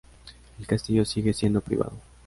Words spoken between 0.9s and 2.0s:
sigue siendo privado.